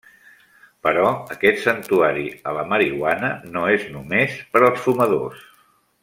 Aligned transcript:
Però 0.87 1.09
aquest 1.35 1.59
santuari 1.65 2.25
a 2.51 2.55
la 2.59 2.63
marihuana 2.73 3.29
no 3.57 3.67
és 3.77 3.85
només 3.97 4.39
per 4.57 4.63
als 4.71 4.81
fumadors. 4.87 5.45